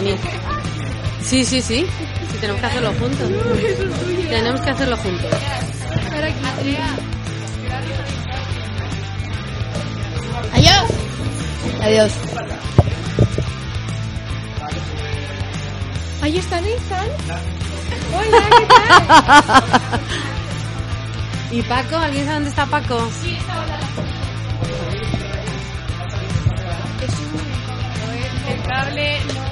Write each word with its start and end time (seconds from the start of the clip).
venir. 0.00 0.18
Sí, 1.22 1.44
sí, 1.44 1.60
sí. 1.60 1.86
Sí, 2.30 2.38
tenemos 2.40 2.60
que 2.60 2.66
hacerlo 2.66 2.92
juntos. 2.98 3.30
Tenemos 4.28 4.60
que 4.60 4.70
hacerlo 4.70 4.96
juntos. 4.96 5.30
Adiós. 10.52 10.90
Adiós. 11.82 12.12
Ahí 16.22 16.38
está 16.38 16.60
Nathan. 16.60 17.08
Hola, 18.14 18.38
¿qué 18.58 18.66
tal? 18.66 20.00
¿Y 21.50 21.62
Paco? 21.62 21.96
¿Alguien 21.96 22.24
sabe 22.24 22.34
dónde 22.34 22.50
está 22.50 22.66
Paco? 22.66 23.10
Sí, 23.22 23.36
está 23.36 23.60
hola. 23.60 23.78
Es 27.02 27.14
un... 27.18 28.52
El 28.52 28.62
cable 28.62 29.20
no... 29.34 29.47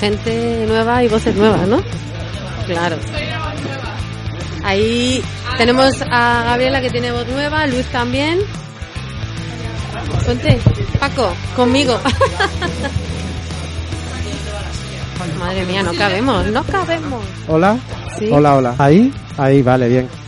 Gente 0.00 0.64
nueva 0.66 1.04
y 1.04 1.08
voces 1.08 1.36
nuevas, 1.36 1.68
¿no? 1.68 1.82
Claro. 2.66 2.96
Ahí 4.64 5.22
tenemos 5.58 6.02
a 6.10 6.42
Gabriela 6.44 6.80
que 6.80 6.90
tiene 6.90 7.12
voz 7.12 7.28
nueva, 7.28 7.66
Luis 7.66 7.86
también. 7.86 8.40
Ponte, 10.24 10.58
Paco, 10.98 11.32
conmigo. 11.54 12.00
Madre 15.38 15.64
mía, 15.66 15.82
no 15.82 15.92
cabemos, 15.94 16.46
no 16.46 16.64
cabemos. 16.64 17.24
Hola. 17.48 17.78
Sí. 18.18 18.28
Hola, 18.30 18.56
hola. 18.56 18.74
Ahí, 18.78 19.12
ahí, 19.38 19.62
vale, 19.62 19.88
bien. 19.88 20.19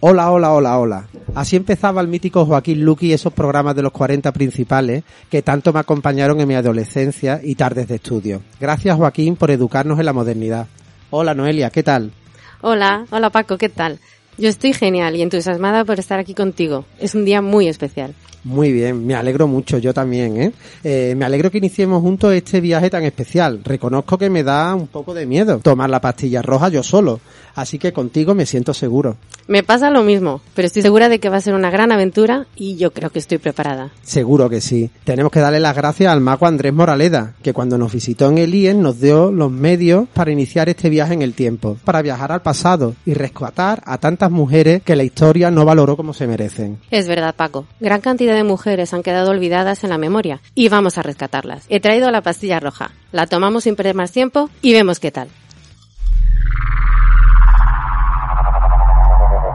Hola, 0.00 0.30
hola, 0.30 0.52
hola, 0.52 0.78
hola. 0.78 1.08
Así 1.34 1.56
empezaba 1.56 2.00
el 2.00 2.06
mítico 2.06 2.46
Joaquín 2.46 2.84
Luqui 2.84 3.12
esos 3.12 3.32
programas 3.32 3.74
de 3.74 3.82
los 3.82 3.90
40 3.90 4.30
principales 4.30 5.02
que 5.28 5.42
tanto 5.42 5.72
me 5.72 5.80
acompañaron 5.80 6.40
en 6.40 6.46
mi 6.46 6.54
adolescencia 6.54 7.40
y 7.42 7.56
tardes 7.56 7.88
de 7.88 7.96
estudio. 7.96 8.40
Gracias 8.60 8.96
Joaquín 8.96 9.34
por 9.34 9.50
educarnos 9.50 9.98
en 9.98 10.06
la 10.06 10.12
modernidad. 10.12 10.68
Hola 11.10 11.34
Noelia, 11.34 11.70
¿qué 11.70 11.82
tal? 11.82 12.12
Hola, 12.60 13.06
hola 13.10 13.30
Paco, 13.30 13.58
¿qué 13.58 13.68
tal? 13.68 13.98
Yo 14.38 14.48
estoy 14.48 14.72
genial 14.72 15.16
y 15.16 15.22
entusiasmada 15.22 15.84
por 15.84 15.98
estar 15.98 16.20
aquí 16.20 16.32
contigo. 16.32 16.84
Es 17.00 17.16
un 17.16 17.24
día 17.24 17.42
muy 17.42 17.66
especial. 17.66 18.14
Muy 18.44 18.72
bien, 18.72 19.04
me 19.04 19.14
alegro 19.16 19.48
mucho, 19.48 19.78
yo 19.78 19.92
también, 19.92 20.40
¿eh? 20.40 20.52
Eh, 20.84 21.14
Me 21.16 21.24
alegro 21.24 21.50
que 21.50 21.58
iniciemos 21.58 22.00
juntos 22.00 22.32
este 22.32 22.60
viaje 22.60 22.88
tan 22.88 23.02
especial. 23.02 23.60
Reconozco 23.64 24.16
que 24.16 24.30
me 24.30 24.44
da 24.44 24.74
un 24.76 24.86
poco 24.86 25.12
de 25.12 25.26
miedo 25.26 25.58
tomar 25.58 25.90
la 25.90 26.00
pastilla 26.00 26.40
roja 26.40 26.68
yo 26.68 26.84
solo, 26.84 27.20
así 27.56 27.78
que 27.78 27.92
contigo 27.92 28.34
me 28.34 28.46
siento 28.46 28.72
seguro. 28.72 29.16
Me 29.48 29.62
pasa 29.62 29.90
lo 29.90 30.02
mismo, 30.02 30.40
pero 30.54 30.66
estoy 30.66 30.82
segura 30.82 31.08
de 31.08 31.18
que 31.18 31.30
va 31.30 31.38
a 31.38 31.40
ser 31.40 31.54
una 31.54 31.70
gran 31.70 31.90
aventura 31.90 32.46
y 32.54 32.76
yo 32.76 32.92
creo 32.92 33.10
que 33.10 33.18
estoy 33.18 33.38
preparada. 33.38 33.90
Seguro 34.02 34.48
que 34.48 34.60
sí. 34.60 34.88
Tenemos 35.04 35.32
que 35.32 35.40
darle 35.40 35.58
las 35.58 35.74
gracias 35.74 36.12
al 36.12 36.20
mago 36.20 36.46
Andrés 36.46 36.72
Moraleda, 36.72 37.34
que 37.42 37.52
cuando 37.52 37.76
nos 37.76 37.92
visitó 37.92 38.28
en 38.30 38.38
el 38.38 38.54
IEN 38.54 38.80
nos 38.82 39.00
dio 39.00 39.32
los 39.32 39.50
medios 39.50 40.08
para 40.14 40.30
iniciar 40.30 40.68
este 40.68 40.90
viaje 40.90 41.14
en 41.14 41.22
el 41.22 41.34
tiempo, 41.34 41.76
para 41.84 42.02
viajar 42.02 42.30
al 42.30 42.42
pasado 42.42 42.94
y 43.04 43.14
rescatar 43.14 43.82
a 43.84 43.98
tantas 43.98 44.27
mujeres 44.30 44.82
que 44.82 44.96
la 44.96 45.04
historia 45.04 45.50
no 45.50 45.64
valoró 45.64 45.96
como 45.96 46.12
se 46.12 46.26
merecen. 46.26 46.78
Es 46.90 47.08
verdad, 47.08 47.34
Paco. 47.34 47.66
Gran 47.80 48.00
cantidad 48.00 48.34
de 48.34 48.44
mujeres 48.44 48.94
han 48.94 49.02
quedado 49.02 49.30
olvidadas 49.30 49.84
en 49.84 49.90
la 49.90 49.98
memoria 49.98 50.40
y 50.54 50.68
vamos 50.68 50.98
a 50.98 51.02
rescatarlas. 51.02 51.64
He 51.68 51.80
traído 51.80 52.10
la 52.10 52.22
pastilla 52.22 52.60
roja. 52.60 52.90
La 53.12 53.26
tomamos 53.26 53.64
sin 53.64 53.76
perder 53.76 53.94
más 53.94 54.12
tiempo 54.12 54.50
y 54.62 54.72
vemos 54.72 55.00
qué 55.00 55.10
tal. 55.10 55.28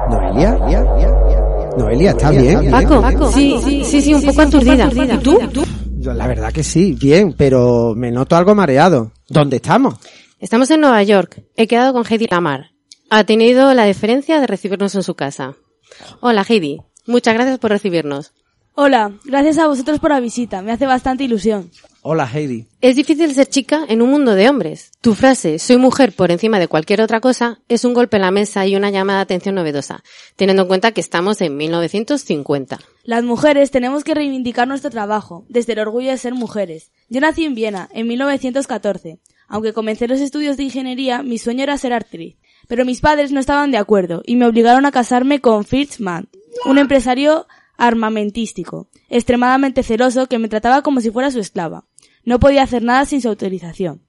¿Noelia? 0.09 0.57
Noelia, 1.77 2.11
¿está 2.11 2.31
bien? 2.31 2.71
Paco, 2.71 3.31
sí, 3.31 3.55
sí, 3.63 3.83
sí, 3.85 4.01
sí, 4.01 4.13
un 4.13 4.23
poco 4.23 4.41
aturdida. 4.41 4.89
¿Y 4.93 5.17
tú? 5.17 5.39
Yo, 5.99 6.13
La 6.13 6.27
verdad 6.27 6.51
que 6.51 6.63
sí, 6.63 6.93
bien, 6.99 7.33
pero 7.37 7.93
me 7.95 8.11
noto 8.11 8.35
algo 8.35 8.53
mareado. 8.53 9.11
¿Dónde 9.29 9.57
estamos? 9.57 9.95
Estamos 10.39 10.69
en 10.71 10.81
Nueva 10.81 11.01
York. 11.03 11.41
He 11.55 11.67
quedado 11.67 11.93
con 11.93 12.03
Heidi 12.05 12.27
Lamar. 12.29 12.72
Ha 13.15 13.25
tenido 13.25 13.75
la 13.75 13.85
deferencia 13.85 14.41
de 14.41 14.47
recibirnos 14.47 14.95
en 14.95 15.03
su 15.03 15.13
casa. 15.13 15.55
Hola, 16.19 16.43
Heidi. 16.49 16.81
Muchas 17.05 17.35
gracias 17.35 17.59
por 17.59 17.69
recibirnos. 17.69 18.33
Hola, 18.73 19.11
gracias 19.23 19.59
a 19.59 19.67
vosotros 19.67 19.99
por 19.99 20.09
la 20.09 20.19
visita, 20.19 20.63
me 20.63 20.71
hace 20.71 20.87
bastante 20.87 21.23
ilusión. 21.23 21.69
Hola 22.01 22.27
Heidi. 22.27 22.65
Es 22.81 22.95
difícil 22.95 23.31
ser 23.35 23.45
chica 23.45 23.85
en 23.87 24.01
un 24.01 24.09
mundo 24.09 24.33
de 24.33 24.49
hombres. 24.49 24.89
Tu 24.99 25.13
frase, 25.13 25.59
soy 25.59 25.77
mujer 25.77 26.13
por 26.13 26.31
encima 26.31 26.57
de 26.57 26.67
cualquier 26.67 27.01
otra 27.01 27.19
cosa, 27.19 27.61
es 27.69 27.85
un 27.85 27.93
golpe 27.93 28.17
en 28.17 28.23
la 28.23 28.31
mesa 28.31 28.65
y 28.65 28.75
una 28.75 28.89
llamada 28.89 29.19
de 29.19 29.23
atención 29.23 29.53
novedosa, 29.53 30.03
teniendo 30.35 30.63
en 30.63 30.67
cuenta 30.67 30.91
que 30.91 31.01
estamos 31.01 31.39
en 31.41 31.55
1950. 31.55 32.79
Las 33.03 33.23
mujeres 33.23 33.69
tenemos 33.69 34.03
que 34.03 34.15
reivindicar 34.15 34.67
nuestro 34.67 34.89
trabajo, 34.89 35.45
desde 35.49 35.73
el 35.73 35.79
orgullo 35.79 36.09
de 36.09 36.17
ser 36.17 36.33
mujeres. 36.33 36.91
Yo 37.09 37.21
nací 37.21 37.45
en 37.45 37.53
Viena, 37.53 37.89
en 37.93 38.07
1914. 38.07 39.19
Aunque 39.47 39.73
comencé 39.73 40.07
los 40.07 40.19
estudios 40.19 40.57
de 40.57 40.63
ingeniería, 40.63 41.21
mi 41.21 41.37
sueño 41.37 41.61
era 41.61 41.77
ser 41.77 41.93
actriz. 41.93 42.37
Pero 42.67 42.85
mis 42.85 43.01
padres 43.01 43.31
no 43.31 43.39
estaban 43.39 43.71
de 43.71 43.77
acuerdo 43.77 44.21
y 44.25 44.35
me 44.35 44.45
obligaron 44.45 44.85
a 44.85 44.91
casarme 44.91 45.39
con 45.41 45.63
Fritz 45.65 45.99
Mann, 45.99 46.29
un 46.65 46.77
empresario 46.77 47.47
armamentístico, 47.77 48.87
extremadamente 49.09 49.83
celoso 49.83 50.27
que 50.27 50.39
me 50.39 50.49
trataba 50.49 50.81
como 50.81 51.01
si 51.01 51.11
fuera 51.11 51.31
su 51.31 51.39
esclava. 51.39 51.85
No 52.25 52.39
podía 52.39 52.63
hacer 52.63 52.83
nada 52.83 53.05
sin 53.05 53.21
su 53.21 53.29
autorización. 53.29 54.01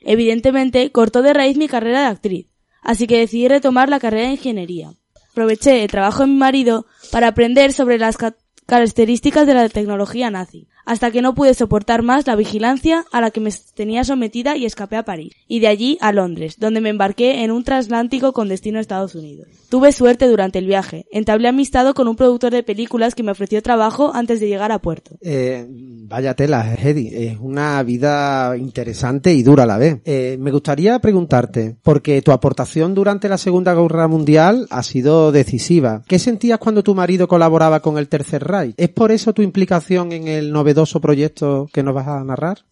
Evidentemente, 0.00 0.90
cortó 0.92 1.22
de 1.22 1.32
raíz 1.34 1.56
mi 1.56 1.68
carrera 1.68 2.00
de 2.00 2.06
actriz, 2.06 2.46
así 2.82 3.06
que 3.06 3.18
decidí 3.18 3.48
retomar 3.48 3.88
la 3.88 3.98
carrera 4.00 4.26
de 4.28 4.32
ingeniería. 4.34 4.92
Aproveché 5.32 5.82
el 5.82 5.90
trabajo 5.90 6.22
de 6.22 6.28
mi 6.28 6.36
marido 6.36 6.86
para 7.10 7.28
aprender 7.28 7.72
sobre 7.72 7.98
las 7.98 8.16
ca- 8.16 8.36
características 8.66 9.46
de 9.46 9.54
la 9.54 9.68
tecnología 9.68 10.30
nazi, 10.30 10.68
hasta 10.88 11.10
que 11.10 11.20
no 11.20 11.34
pude 11.34 11.52
soportar 11.52 12.02
más 12.02 12.26
la 12.26 12.34
vigilancia 12.34 13.04
a 13.12 13.20
la 13.20 13.30
que 13.30 13.40
me 13.40 13.52
tenía 13.74 14.04
sometida 14.04 14.56
y 14.56 14.64
escapé 14.64 14.96
a 14.96 15.04
París, 15.04 15.34
y 15.46 15.60
de 15.60 15.66
allí 15.66 15.98
a 16.00 16.12
Londres, 16.12 16.56
donde 16.58 16.80
me 16.80 16.88
embarqué 16.88 17.44
en 17.44 17.50
un 17.50 17.62
transatlántico 17.62 18.32
con 18.32 18.48
destino 18.48 18.78
a 18.78 18.80
Estados 18.80 19.14
Unidos. 19.14 19.48
Tuve 19.68 19.92
suerte 19.92 20.26
durante 20.26 20.58
el 20.58 20.66
viaje, 20.66 21.04
entablé 21.10 21.48
amistad 21.48 21.92
con 21.92 22.08
un 22.08 22.16
productor 22.16 22.52
de 22.52 22.62
películas 22.62 23.14
que 23.14 23.22
me 23.22 23.32
ofreció 23.32 23.62
trabajo 23.62 24.12
antes 24.14 24.40
de 24.40 24.48
llegar 24.48 24.72
a 24.72 24.78
puerto. 24.78 25.10
Eh, 25.20 25.66
vaya 25.68 26.32
tela, 26.32 26.74
Heidi. 26.74 27.10
Es 27.12 27.38
una 27.38 27.82
vida 27.82 28.56
interesante 28.56 29.34
y 29.34 29.42
dura 29.42 29.64
a 29.64 29.66
la 29.66 29.76
vez. 29.76 30.00
Eh, 30.06 30.38
me 30.40 30.50
gustaría 30.50 30.98
preguntarte, 31.00 31.76
porque 31.82 32.22
tu 32.22 32.32
aportación 32.32 32.94
durante 32.94 33.28
la 33.28 33.36
Segunda 33.36 33.74
Guerra 33.74 34.08
Mundial 34.08 34.66
ha 34.70 34.82
sido 34.82 35.32
decisiva. 35.32 36.02
¿Qué 36.08 36.18
sentías 36.18 36.58
cuando 36.58 36.82
tu 36.82 36.94
marido 36.94 37.28
colaboraba 37.28 37.80
con 37.80 37.98
el 37.98 38.08
Tercer 38.08 38.44
Reich? 38.44 38.74
¿Es 38.78 38.88
por 38.88 39.12
eso 39.12 39.34
tu 39.34 39.42
implicación 39.42 40.12
en 40.12 40.28
el 40.28 40.50
novedoso 40.50 40.77
proyecto 41.00 41.68
que 41.72 41.82
nos 41.82 41.94
vas 41.94 42.08
a 42.08 42.24
narrar? 42.24 42.64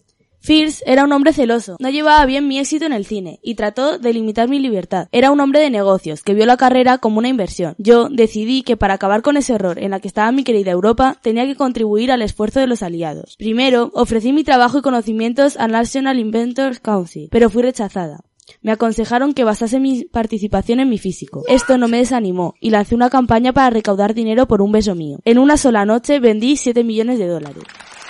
Fierce 0.46 0.84
era 0.86 1.02
un 1.02 1.12
hombre 1.12 1.32
celoso, 1.32 1.76
no 1.80 1.90
llevaba 1.90 2.24
bien 2.24 2.46
mi 2.46 2.60
éxito 2.60 2.86
en 2.86 2.92
el 2.92 3.04
cine 3.04 3.40
y 3.42 3.56
trató 3.56 3.98
de 3.98 4.12
limitar 4.12 4.48
mi 4.48 4.60
libertad. 4.60 5.08
Era 5.10 5.32
un 5.32 5.40
hombre 5.40 5.58
de 5.58 5.70
negocios 5.70 6.22
que 6.22 6.34
vio 6.34 6.46
la 6.46 6.56
carrera 6.56 6.98
como 6.98 7.18
una 7.18 7.26
inversión. 7.26 7.74
Yo 7.78 8.08
decidí 8.08 8.62
que 8.62 8.76
para 8.76 8.94
acabar 8.94 9.22
con 9.22 9.36
ese 9.36 9.54
error 9.54 9.80
en 9.80 9.90
la 9.90 9.98
que 9.98 10.06
estaba 10.06 10.30
mi 10.30 10.44
querida 10.44 10.70
Europa 10.70 11.18
tenía 11.20 11.46
que 11.46 11.56
contribuir 11.56 12.12
al 12.12 12.22
esfuerzo 12.22 12.60
de 12.60 12.68
los 12.68 12.84
aliados. 12.84 13.34
Primero, 13.38 13.90
ofrecí 13.92 14.32
mi 14.32 14.44
trabajo 14.44 14.78
y 14.78 14.82
conocimientos 14.82 15.56
al 15.56 15.72
National 15.72 16.20
Inventors 16.20 16.78
Council, 16.78 17.28
pero 17.32 17.50
fui 17.50 17.62
rechazada. 17.62 18.20
Me 18.62 18.70
aconsejaron 18.70 19.34
que 19.34 19.42
basase 19.42 19.80
mi 19.80 20.04
participación 20.04 20.78
en 20.78 20.88
mi 20.88 20.98
físico. 20.98 21.42
Esto 21.48 21.76
no 21.76 21.88
me 21.88 21.98
desanimó 21.98 22.54
y 22.60 22.70
lancé 22.70 22.94
una 22.94 23.10
campaña 23.10 23.52
para 23.52 23.70
recaudar 23.70 24.14
dinero 24.14 24.46
por 24.46 24.62
un 24.62 24.70
beso 24.70 24.94
mío. 24.94 25.18
En 25.24 25.38
una 25.38 25.56
sola 25.56 25.84
noche 25.84 26.20
vendí 26.20 26.56
7 26.56 26.84
millones 26.84 27.18
de 27.18 27.26
dólares. 27.26 27.64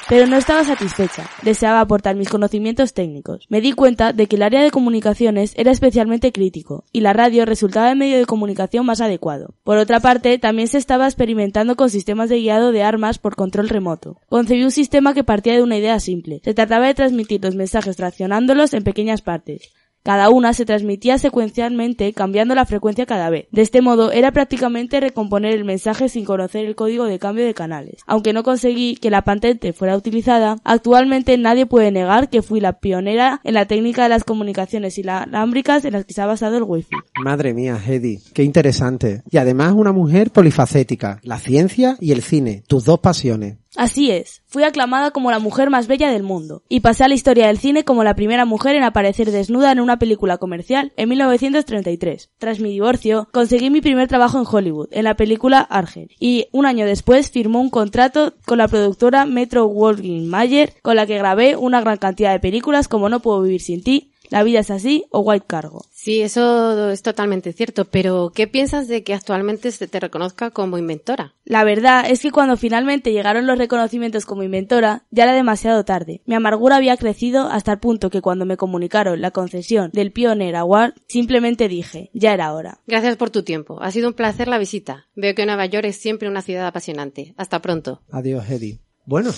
Pero 0.09 0.29
no 0.29 0.37
estaba 0.37 0.63
satisfecha. 0.63 1.29
Deseaba 1.43 1.81
aportar 1.81 2.15
mis 2.15 2.29
conocimientos 2.29 2.95
técnicos. 2.95 3.47
Me 3.49 3.61
di 3.61 3.73
cuenta 3.73 4.13
de 4.13 4.29
que 4.29 4.37
el 4.37 4.45
área 4.45 4.63
de 4.63 4.71
comunicaciones 4.71 5.53
era 5.57 5.73
especialmente 5.73 6.31
crítico 6.31 6.85
y 6.93 7.01
la 7.01 7.13
radio 7.13 7.45
resultaba 7.45 7.91
el 7.91 7.99
medio 7.99 8.17
de 8.17 8.25
comunicación 8.25 8.87
más 8.87 9.01
adecuado. 9.01 9.55
Por 9.65 9.79
otra 9.79 9.99
parte, 9.99 10.39
también 10.39 10.69
se 10.69 10.79
estaba 10.79 11.07
experimentando 11.07 11.75
con 11.75 11.91
sistemas 11.91 12.29
de 12.29 12.39
guiado 12.39 12.71
de 12.71 12.85
armas 12.85 13.19
por 13.19 13.35
control 13.35 13.69
remoto. 13.69 14.21
Concebí 14.29 14.63
un 14.63 14.71
sistema 14.71 15.13
que 15.13 15.25
partía 15.25 15.55
de 15.55 15.63
una 15.63 15.77
idea 15.77 15.99
simple. 15.99 16.41
Se 16.45 16.55
trataba 16.55 16.87
de 16.87 16.95
transmitir 16.95 17.43
los 17.43 17.57
mensajes 17.57 17.97
traccionándolos 17.97 18.75
en 18.75 18.85
pequeñas 18.85 19.23
partes. 19.23 19.73
Cada 20.07 20.31
una 20.31 20.53
se 20.53 20.65
transmitía 20.65 21.19
secuencialmente 21.19 22.13
cambiando 22.13 22.55
la 22.55 22.65
frecuencia 22.65 23.07
cada 23.07 23.29
vez. 23.29 23.49
De 23.51 23.63
este 23.63 23.81
modo 23.81 24.13
era 24.13 24.31
prácticamente 24.31 25.01
recomponer 25.01 25.53
el 25.53 25.65
mensaje 25.65 26.09
sin 26.09 26.25
conocer 26.25 26.65
el 26.65 26.77
código 26.77 27.07
de 27.07 27.19
cambio 27.19 27.45
de 27.45 27.55
canales. 27.55 28.03
Aunque 28.07 28.33
no 28.33 28.45
conseguí 28.45 28.95
que 28.95 29.11
la 29.11 29.23
patente 29.23 29.73
fuera 29.73 29.97
utilizada, 29.97 30.59
actualmente 30.63 31.37
nadie 31.39 31.67
puede 31.67 31.91
negar 31.91 32.31
que 32.31 32.43
fui 32.43 32.61
la 32.61 32.79
pionera 32.79 33.41
en 33.43 33.55
la 33.55 33.67
técnica 33.67 34.05
de 34.05 34.11
las 34.11 34.23
comunicaciones 34.23 34.97
inalámbricas 34.97 35.85
en 35.85 35.95
las 35.95 36.05
que 36.05 36.15
se 36.15 36.23
ha 36.23 36.27
basado 36.27 36.57
el 36.57 36.63
wifi. 36.63 36.95
Madre 37.21 37.53
mía, 37.53 37.77
Heidi, 37.85 38.21
qué 38.33 38.45
interesante. 38.45 39.23
Y 39.29 39.39
además 39.39 39.75
una 39.77 39.91
mujer 39.91 40.31
polifacética, 40.31 41.19
la 41.25 41.41
ciencia 41.41 41.97
y 41.99 42.13
el 42.13 42.23
cine, 42.23 42.63
tus 42.69 42.85
dos 42.85 43.01
pasiones. 43.01 43.57
Así 43.77 44.11
es, 44.11 44.43
fui 44.47 44.63
aclamada 44.63 45.11
como 45.11 45.31
la 45.31 45.39
mujer 45.39 45.69
más 45.69 45.87
bella 45.87 46.11
del 46.11 46.23
mundo, 46.23 46.63
y 46.69 46.81
pasé 46.81 47.05
a 47.05 47.09
la 47.09 47.15
historia 47.15 47.49
del 47.49 47.59
cine 47.59 47.85
como 47.85 48.05
la 48.05 48.17
primera 48.17 48.47
mujer 48.47 48.75
en 48.75 48.83
aparecer 48.83 49.31
desnuda 49.31 49.71
en 49.71 49.81
una 49.81 49.99
película 49.99 50.39
comercial 50.39 50.93
en 50.97 51.11
1933. 51.11 52.31
Tras 52.39 52.59
mi 52.59 52.71
divorcio, 52.71 53.29
conseguí 53.33 53.69
mi 53.69 53.83
primer 53.83 54.09
trabajo 54.09 54.39
en 54.39 54.47
Hollywood, 54.51 54.89
en 54.93 55.05
la 55.05 55.15
película 55.15 55.61
Argent, 55.61 56.11
y 56.19 56.47
un 56.53 56.65
año 56.65 56.87
después 56.87 57.31
firmó 57.31 57.61
un 57.61 57.69
contrato 57.69 58.33
con 58.47 58.59
la 58.59 58.69
productora 58.69 59.27
Metro 59.27 59.67
Goldwyn 59.67 60.27
Mayer, 60.27 60.73
con 60.81 60.97
la 60.97 61.07
que 61.07 61.19
grabé 61.19 61.57
una 61.57 61.83
gran 61.83 61.99
cantidad 61.99 62.33
de 62.33 62.41
películas 62.41 62.89
como 62.89 63.11
No 63.11 63.21
puedo 63.21 63.43
vivir 63.43 63.61
sin 63.61 63.83
ti, 63.83 64.13
La 64.31 64.43
vida 64.43 64.61
es 64.61 64.71
así 64.71 65.05
o 65.11 65.21
White 65.21 65.47
Cargo. 65.47 65.85
Sí, 65.93 66.23
eso 66.23 66.91
es 66.91 67.03
totalmente 67.03 67.53
cierto, 67.53 67.85
pero 67.85 68.31
¿qué 68.35 68.47
piensas 68.47 68.87
de 68.87 69.03
que 69.03 69.15
actualmente 69.15 69.73
se 69.73 69.89
te 69.89 69.99
reconozca 69.99 70.51
como 70.51 70.79
inventora? 70.79 71.35
La 71.45 71.65
verdad 71.65 72.05
es 72.09 72.21
que 72.21 72.31
cuando 72.31 72.57
finalmente 72.57 73.13
llegaron 73.13 73.47
los 73.47 73.59
reconocimientos 73.59 74.25
como 74.25 74.43
inventora, 74.43 75.05
ya 75.11 75.25
era 75.25 75.33
demasiado 75.33 75.85
tarde. 75.85 76.23
Mi 76.27 76.35
amargura 76.35 76.77
había 76.77 76.97
crecido 76.97 77.49
hasta 77.49 77.73
el 77.73 77.79
punto 77.79 78.11
que 78.11 78.21
cuando 78.21 78.47
me 78.47 78.57
comunicaron 78.57 79.21
la 79.21 79.31
concesión 79.31 79.91
del 79.93 80.13
Pioneer 80.13 80.57
Award, 80.57 80.95
simplemente 81.07 81.69
dije, 81.69 82.11
ya 82.15 82.33
era 82.35 82.53
hora. 82.53 82.81
Gracias 82.87 83.17
por 83.17 83.31
tu 83.31 83.43
tiempo. 83.43 83.83
Ha 83.83 83.91
sido 83.91 84.09
un 84.09 84.15
placer 84.15 84.49
la 84.49 84.59
visita. 84.59 85.07
Veo 85.15 85.35
que 85.35 85.47
Nueva 85.47 85.67
York 85.67 85.87
es 85.87 85.97
siempre 85.97 86.29
una 86.29 86.43
ciudad 86.43 86.67
apasionante. 86.67 87.35
Hasta 87.37 87.61
pronto. 87.61 88.03
Adiós, 88.11 88.49
Eddie. 88.49 88.81
Bueno, 89.07 89.31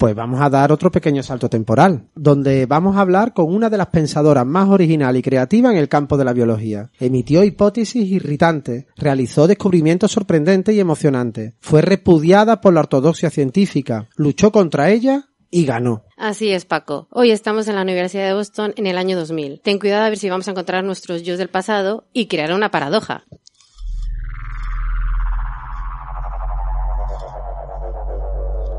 pues 0.00 0.14
vamos 0.14 0.40
a 0.40 0.48
dar 0.48 0.72
otro 0.72 0.90
pequeño 0.90 1.22
salto 1.22 1.50
temporal, 1.50 2.06
donde 2.14 2.64
vamos 2.64 2.96
a 2.96 3.02
hablar 3.02 3.34
con 3.34 3.54
una 3.54 3.68
de 3.68 3.76
las 3.76 3.88
pensadoras 3.88 4.46
más 4.46 4.70
original 4.70 5.14
y 5.14 5.20
creativa 5.20 5.70
en 5.70 5.76
el 5.76 5.90
campo 5.90 6.16
de 6.16 6.24
la 6.24 6.32
biología. 6.32 6.90
Emitió 6.98 7.44
hipótesis 7.44 8.10
irritantes, 8.10 8.86
realizó 8.96 9.46
descubrimientos 9.46 10.12
sorprendentes 10.12 10.74
y 10.74 10.80
emocionantes, 10.80 11.52
fue 11.60 11.82
repudiada 11.82 12.62
por 12.62 12.72
la 12.72 12.80
ortodoxia 12.80 13.28
científica, 13.28 14.08
luchó 14.16 14.50
contra 14.50 14.88
ella 14.90 15.28
y 15.50 15.66
ganó. 15.66 16.04
Así 16.16 16.48
es, 16.48 16.64
Paco. 16.64 17.06
Hoy 17.10 17.30
estamos 17.30 17.68
en 17.68 17.74
la 17.74 17.82
Universidad 17.82 18.26
de 18.26 18.32
Boston 18.32 18.72
en 18.78 18.86
el 18.86 18.96
año 18.96 19.18
2000. 19.18 19.60
Ten 19.60 19.78
cuidado 19.78 20.04
a 20.04 20.08
ver 20.08 20.16
si 20.16 20.30
vamos 20.30 20.48
a 20.48 20.52
encontrar 20.52 20.82
nuestros 20.82 21.24
yo 21.24 21.36
del 21.36 21.50
pasado 21.50 22.06
y 22.14 22.24
crear 22.24 22.54
una 22.54 22.70
paradoja. 22.70 23.24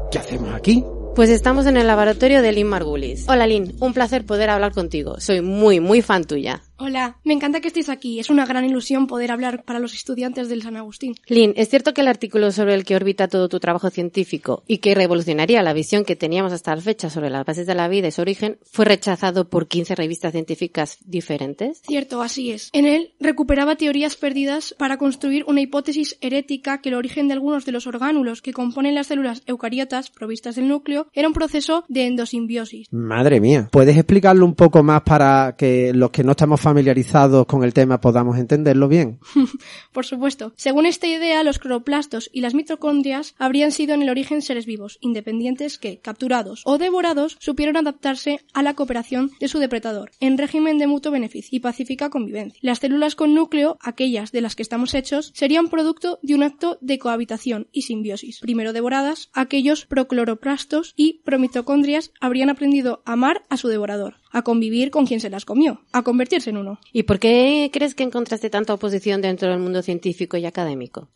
¿Qué 0.09 0.17
hacemos 0.17 0.51
aquí? 0.55 0.83
Pues 1.15 1.29
estamos 1.29 1.65
en 1.65 1.75
el 1.75 1.87
laboratorio 1.87 2.41
de 2.41 2.53
Lynn 2.53 2.69
Margulis. 2.69 3.25
Hola 3.27 3.45
Lynn, 3.45 3.75
un 3.81 3.93
placer 3.93 4.25
poder 4.25 4.49
hablar 4.49 4.71
contigo. 4.71 5.19
Soy 5.19 5.41
muy, 5.41 5.81
muy 5.81 6.01
fan 6.01 6.23
tuya. 6.23 6.61
Hola, 6.83 7.17
me 7.23 7.35
encanta 7.35 7.61
que 7.61 7.67
estéis 7.67 7.89
aquí. 7.89 8.19
Es 8.19 8.31
una 8.31 8.43
gran 8.43 8.65
ilusión 8.65 9.05
poder 9.05 9.31
hablar 9.31 9.63
para 9.65 9.77
los 9.77 9.93
estudiantes 9.93 10.49
del 10.49 10.63
San 10.63 10.77
Agustín. 10.77 11.13
Lynn, 11.27 11.53
¿es 11.55 11.69
cierto 11.69 11.93
que 11.93 12.01
el 12.01 12.07
artículo 12.07 12.51
sobre 12.51 12.73
el 12.73 12.85
que 12.85 12.95
orbita 12.95 13.27
todo 13.27 13.49
tu 13.49 13.59
trabajo 13.59 13.91
científico 13.91 14.63
y 14.65 14.79
que 14.79 14.95
revolucionaría 14.95 15.61
la 15.61 15.73
visión 15.73 16.05
que 16.05 16.15
teníamos 16.15 16.53
hasta 16.53 16.75
la 16.75 16.81
fecha 16.81 17.11
sobre 17.11 17.29
las 17.29 17.45
bases 17.45 17.67
de 17.67 17.75
la 17.75 17.87
vida 17.87 18.07
y 18.07 18.11
su 18.11 18.21
origen 18.21 18.57
fue 18.63 18.85
rechazado 18.85 19.47
por 19.47 19.67
15 19.67 19.93
revistas 19.93 20.31
científicas 20.31 20.97
diferentes? 21.05 21.83
Cierto, 21.85 22.23
así 22.23 22.49
es. 22.49 22.71
En 22.73 22.87
él 22.87 23.13
recuperaba 23.19 23.75
teorías 23.75 24.15
perdidas 24.15 24.73
para 24.75 24.97
construir 24.97 25.43
una 25.45 25.61
hipótesis 25.61 26.17
herética 26.19 26.81
que 26.81 26.89
el 26.89 26.95
origen 26.95 27.27
de 27.27 27.35
algunos 27.35 27.63
de 27.63 27.73
los 27.73 27.85
orgánulos 27.85 28.41
que 28.41 28.53
componen 28.53 28.95
las 28.95 29.05
células 29.05 29.43
eucariotas 29.45 30.09
provistas 30.09 30.55
del 30.55 30.67
núcleo 30.67 31.05
era 31.13 31.27
un 31.27 31.35
proceso 31.35 31.85
de 31.89 32.07
endosimbiosis. 32.07 32.87
Madre 32.91 33.39
mía. 33.39 33.69
¿Puedes 33.71 33.95
explicarlo 33.95 34.45
un 34.45 34.55
poco 34.55 34.81
más 34.81 35.03
para 35.03 35.53
que 35.55 35.93
los 35.93 36.09
que 36.09 36.23
no 36.23 36.31
estamos 36.31 36.59
familiarizados 36.71 37.47
con 37.47 37.65
el 37.65 37.73
tema 37.73 37.99
podamos 37.99 38.37
entenderlo 38.37 38.87
bien? 38.87 39.19
Por 39.91 40.05
supuesto. 40.05 40.53
Según 40.55 40.85
esta 40.85 41.05
idea, 41.05 41.43
los 41.43 41.59
cloroplastos 41.59 42.29
y 42.31 42.39
las 42.39 42.53
mitocondrias 42.53 43.35
habrían 43.37 43.73
sido 43.73 43.93
en 43.93 44.01
el 44.01 44.09
origen 44.09 44.41
seres 44.41 44.65
vivos, 44.65 44.97
independientes 45.01 45.77
que, 45.77 45.99
capturados 45.99 46.61
o 46.63 46.77
devorados, 46.77 47.35
supieron 47.41 47.75
adaptarse 47.75 48.39
a 48.53 48.63
la 48.63 48.73
cooperación 48.73 49.31
de 49.41 49.49
su 49.49 49.59
depredador, 49.59 50.11
en 50.21 50.37
régimen 50.37 50.77
de 50.77 50.87
mutuo 50.87 51.11
beneficio 51.11 51.49
y 51.57 51.59
pacífica 51.59 52.09
convivencia. 52.09 52.57
Las 52.61 52.79
células 52.79 53.15
con 53.15 53.35
núcleo, 53.35 53.77
aquellas 53.81 54.31
de 54.31 54.39
las 54.39 54.55
que 54.55 54.63
estamos 54.63 54.93
hechos, 54.93 55.33
serían 55.35 55.67
producto 55.67 56.19
de 56.21 56.35
un 56.35 56.43
acto 56.43 56.77
de 56.79 56.99
cohabitación 56.99 57.67
y 57.73 57.81
simbiosis. 57.81 58.39
Primero 58.39 58.71
devoradas, 58.71 59.29
aquellos 59.33 59.85
procloroplastos 59.85 60.93
y 60.95 61.21
promitocondrias 61.25 62.11
habrían 62.21 62.49
aprendido 62.49 63.01
a 63.05 63.13
amar 63.13 63.43
a 63.49 63.57
su 63.57 63.67
devorador 63.67 64.20
a 64.31 64.41
convivir 64.41 64.91
con 64.91 65.05
quien 65.05 65.19
se 65.19 65.29
las 65.29 65.45
comió, 65.45 65.81
a 65.91 66.03
convertirse 66.03 66.49
en 66.49 66.57
uno. 66.57 66.79
¿Y 66.91 67.03
por 67.03 67.19
qué 67.19 67.69
crees 67.71 67.95
que 67.95 68.03
encontraste 68.03 68.49
tanta 68.49 68.73
oposición 68.73 69.21
dentro 69.21 69.49
del 69.49 69.59
mundo 69.59 69.81
científico 69.81 70.37
y 70.37 70.45
académico? 70.45 71.09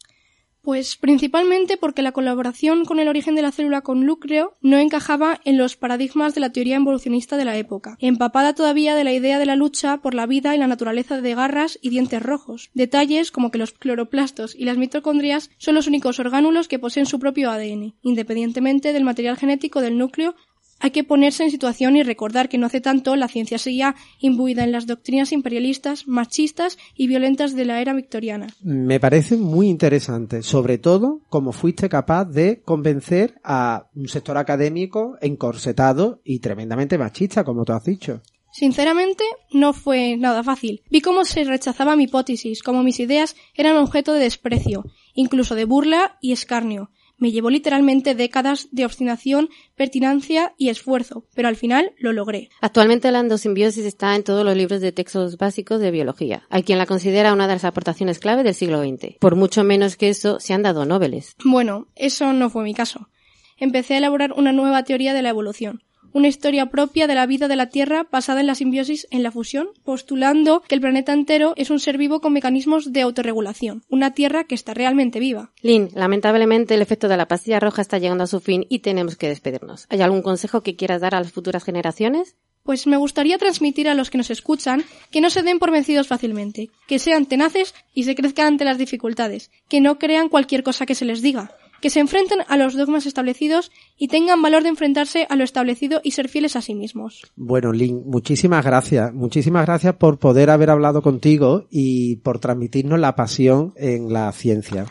Pues 0.66 0.98
principalmente 0.98 1.78
porque 1.78 2.02
la 2.02 2.12
colaboración 2.12 2.86
con 2.86 2.98
el 2.98 3.08
origen 3.08 3.36
de 3.36 3.44
la 3.44 3.52
célula 3.52 3.82
con 3.82 4.04
núcleo 4.04 4.54
no 4.62 4.80
encajaba 4.80 5.40
en 5.46 5.60
los 5.60 5.76
paradigmas 5.76 6.34
de 6.34 6.42
la 6.42 6.52
teoría 6.52 6.78
evolucionista 6.78 7.38
de 7.38 7.46
la 7.46 7.56
época, 7.56 7.98
empapada 8.00 8.56
todavía 8.56 8.96
de 8.96 9.04
la 9.04 9.14
idea 9.14 9.38
de 9.38 9.46
la 9.46 9.56
lucha 9.56 9.98
por 9.98 10.16
la 10.16 10.26
vida 10.26 10.56
y 10.56 10.58
la 10.58 10.66
naturaleza 10.66 11.22
de 11.22 11.36
garras 11.36 11.78
y 11.84 11.90
dientes 11.90 12.24
rojos. 12.24 12.72
Detalles 12.74 13.30
como 13.30 13.52
que 13.52 13.60
los 13.60 13.74
cloroplastos 13.74 14.56
y 14.56 14.66
las 14.66 14.78
mitocondrias 14.78 15.52
son 15.60 15.76
los 15.76 15.86
únicos 15.86 16.20
orgánulos 16.20 16.68
que 16.68 16.80
poseen 16.80 17.06
su 17.06 17.20
propio 17.20 17.52
ADN, 17.52 17.94
independientemente 18.02 18.92
del 18.92 19.04
material 19.04 19.38
genético 19.38 19.82
del 19.82 20.00
núcleo 20.00 20.34
hay 20.80 20.92
que 20.92 21.04
ponerse 21.04 21.44
en 21.44 21.52
situación 21.52 21.96
y 21.96 22.04
recordar 22.04 22.50
que 22.50 22.58
no 22.58 22.68
hace 22.68 22.82
tanto 22.82 23.16
la 23.16 23.28
ciencia 23.28 23.58
seguía 23.58 23.96
imbuida 24.20 24.64
en 24.64 24.72
las 24.72 24.88
doctrinas 24.88 25.32
imperialistas, 25.32 26.08
machistas 26.08 26.78
y 26.96 27.08
violentas 27.08 27.56
de 27.56 27.66
la 27.66 27.82
era 27.82 27.94
victoriana. 27.94 28.48
Me 28.62 29.00
parece 29.00 29.38
muy 29.38 29.68
interesante, 29.70 30.44
sobre 30.44 30.78
todo 30.78 31.22
como 31.30 31.52
fuiste 31.52 31.90
capaz 31.90 32.26
de 32.26 32.62
convencer 32.64 33.36
a 33.44 33.88
un 33.96 34.08
sector 34.08 34.38
académico 34.38 35.18
encorsetado 35.22 36.22
y 36.24 36.40
tremendamente 36.40 36.98
machista, 36.98 37.44
como 37.44 37.66
tú 37.66 37.74
has 37.74 37.86
dicho. 37.86 38.22
Sinceramente, 38.52 39.26
no 39.52 39.74
fue 39.74 40.16
nada 40.16 40.42
fácil. 40.42 40.82
Vi 40.90 41.02
cómo 41.02 41.26
se 41.26 41.44
rechazaba 41.44 41.98
mi 41.98 42.04
hipótesis, 42.04 42.64
cómo 42.64 42.84
mis 42.84 43.02
ideas 43.02 43.36
eran 43.54 43.76
objeto 43.76 44.14
de 44.14 44.22
desprecio, 44.22 44.86
incluso 45.14 45.56
de 45.56 45.66
burla 45.66 46.18
y 46.22 46.32
escarnio. 46.32 46.90
Me 47.18 47.32
llevó 47.32 47.50
literalmente 47.50 48.16
décadas 48.16 48.68
de 48.72 48.86
obstinación, 48.86 49.50
pertinacia 49.76 50.54
y 50.58 50.70
esfuerzo, 50.70 51.26
pero 51.34 51.48
al 51.48 51.56
final 51.56 51.94
lo 51.98 52.14
logré. 52.14 52.50
Actualmente 52.62 53.12
la 53.12 53.20
endosimbiosis 53.20 53.86
está 53.86 54.16
en 54.16 54.24
todos 54.24 54.44
los 54.44 54.56
libros 54.56 54.82
de 54.82 54.92
textos 54.92 55.38
básicos 55.38 55.80
de 55.80 55.92
biología. 55.92 56.44
Hay 56.50 56.64
quien 56.64 56.78
la 56.78 56.86
considera 56.86 57.34
una 57.34 57.48
de 57.48 57.54
las 57.54 57.66
aportaciones 57.66 58.20
clave 58.20 58.44
del 58.44 58.54
siglo 58.54 58.82
XX. 58.82 59.18
Por 59.20 59.36
mucho 59.36 59.64
menos 59.64 59.96
que 59.96 60.10
eso, 60.10 60.40
se 60.40 60.54
han 60.54 60.64
dado 60.64 60.86
nobeles. 60.86 61.36
Bueno, 61.44 61.88
eso 61.96 62.34
no 62.34 62.50
fue 62.50 62.64
mi 62.64 62.74
caso. 62.74 63.10
Empecé 63.58 63.94
a 63.96 63.98
elaborar 64.00 64.34
una 64.34 64.52
nueva 64.52 64.84
teoría 64.84 65.14
de 65.14 65.22
la 65.22 65.30
evolución, 65.30 65.84
una 66.16 66.30
historia 66.30 66.68
propia 66.68 67.08
de 67.08 67.14
la 67.14 67.26
vida 67.26 67.50
de 67.50 67.58
la 67.58 67.68
Tierra 67.68 68.08
basada 68.10 68.40
en 68.40 68.48
la 68.48 68.56
simbiosis 68.56 69.06
en 69.12 69.22
la 69.22 69.32
fusión, 69.32 69.68
postulando 69.84 70.62
que 70.62 70.74
el 70.74 70.80
planeta 70.80 71.12
entero 71.12 71.54
es 71.58 71.70
un 71.70 71.82
ser 71.82 71.98
vivo 71.98 72.22
con 72.22 72.32
mecanismos 72.32 72.94
de 72.94 73.02
autorregulación, 73.02 73.84
una 73.90 74.14
Tierra 74.14 74.46
que 74.46 74.56
está 74.56 74.74
realmente 74.74 75.20
viva. 75.20 75.52
Lynn, 75.62 75.90
lamentablemente 75.94 76.74
el 76.74 76.82
efecto 76.82 77.10
de 77.10 77.18
la 77.18 77.28
pastilla 77.28 77.60
roja 77.60 77.82
está 77.82 77.98
llegando 77.98 78.24
a 78.24 78.28
su 78.28 78.40
fin 78.40 78.66
y 78.70 78.80
tenemos 78.80 79.18
que 79.18 79.28
despedirnos. 79.28 79.88
¿Hay 79.90 80.02
algún 80.02 80.22
consejo 80.22 80.64
que 80.64 80.78
quieras 80.78 81.02
dar 81.02 81.16
a 81.16 81.20
las 81.20 81.34
futuras 81.34 81.66
generaciones? 81.66 82.38
Pues 82.64 82.88
me 82.88 82.96
gustaría 82.96 83.38
transmitir 83.38 83.90
a 83.90 83.94
los 83.94 84.10
que 84.10 84.18
nos 84.18 84.32
escuchan 84.32 84.86
que 85.12 85.20
no 85.20 85.30
se 85.30 85.44
den 85.44 85.60
por 85.60 85.70
vencidos 85.70 86.08
fácilmente, 86.08 86.70
que 86.88 86.98
sean 86.98 87.26
tenaces 87.26 87.76
y 87.94 88.06
se 88.06 88.16
crezcan 88.16 88.48
ante 88.48 88.64
las 88.64 88.78
dificultades, 88.78 89.52
que 89.68 89.82
no 89.82 90.00
crean 90.00 90.30
cualquier 90.30 90.64
cosa 90.64 90.86
que 90.86 90.96
se 90.96 91.06
les 91.06 91.22
diga, 91.22 91.52
que 91.86 91.92
se 91.92 92.00
enfrenten 92.00 92.40
a 92.48 92.58
los 92.58 92.74
dogmas 92.74 93.06
establecidos 93.06 93.72
y 93.96 94.08
tengan 94.08 94.42
valor 94.42 94.64
de 94.64 94.70
enfrentarse 94.70 95.28
a 95.30 95.36
lo 95.36 95.44
establecido 95.44 96.02
y 96.04 96.14
ser 96.14 96.30
fieles 96.30 96.56
a 96.56 96.64
sí 96.64 96.74
mismos. 96.74 97.32
Bueno, 97.36 97.72
Lynn, 97.72 98.02
muchísimas 98.08 98.66
gracias. 98.66 99.14
Muchísimas 99.14 99.68
gracias 99.68 99.94
por 99.94 100.18
poder 100.18 100.50
haber 100.50 100.72
hablado 100.72 101.04
contigo 101.04 101.68
y 101.70 102.16
por 102.16 102.40
transmitirnos 102.40 103.00
la 103.00 103.16
pasión 103.16 103.72
en 103.76 104.12
la 104.12 104.32
ciencia. 104.32 104.88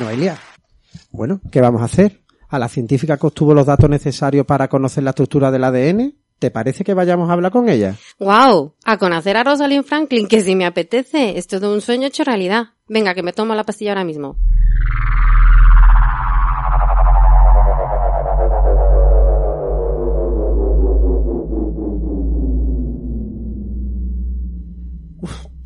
Noelia, 0.00 0.38
bueno, 1.10 1.42
¿qué 1.52 1.60
vamos 1.60 1.82
a 1.82 1.84
hacer? 1.84 2.22
¿A 2.48 2.58
la 2.58 2.70
científica 2.70 3.18
que 3.18 3.26
obtuvo 3.26 3.52
los 3.52 3.66
datos 3.66 3.90
necesarios 3.90 4.46
para 4.46 4.68
conocer 4.68 5.04
la 5.04 5.10
estructura 5.10 5.50
del 5.50 5.64
ADN? 5.64 6.14
¿Te 6.38 6.50
parece 6.50 6.82
que 6.82 6.94
vayamos 6.94 7.28
a 7.28 7.34
hablar 7.34 7.52
con 7.52 7.68
ella? 7.68 7.94
¡Wow! 8.18 8.74
A 8.86 8.96
conocer 8.96 9.36
a 9.36 9.44
Rosalind 9.44 9.84
Franklin, 9.84 10.28
que 10.28 10.40
si 10.40 10.56
me 10.56 10.64
apetece. 10.64 11.36
Es 11.36 11.46
todo 11.46 11.74
un 11.74 11.82
sueño 11.82 12.06
hecho 12.06 12.24
realidad. 12.24 12.68
Venga, 12.88 13.12
que 13.12 13.22
me 13.22 13.34
tomo 13.34 13.54
la 13.54 13.64
pastilla 13.64 13.90
ahora 13.90 14.04
mismo. 14.04 14.38